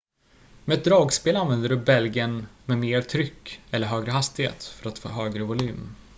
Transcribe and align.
med 0.65 0.77
ett 0.77 0.83
dragspel 0.85 1.35
använder 1.35 1.69
du 1.69 1.77
bälgen 1.77 2.47
med 2.65 2.77
mer 2.77 3.01
tryck 3.01 3.61
eller 3.71 3.87
högre 3.87 4.11
hastighet 4.11 4.63
för 4.63 4.89
att 4.89 4.99
få 4.99 5.09
högre 5.09 5.43
volym 5.43 5.95